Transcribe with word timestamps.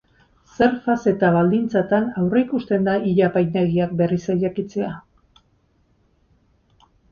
Zer 0.53 0.71
fase 0.85 1.11
eta 1.11 1.29
baldintzatan 1.35 2.07
aurreikusten 2.21 2.89
da 2.89 2.97
ile-apaindegiak 3.13 3.95
berriz 4.01 4.21
irekitzea? 4.39 4.97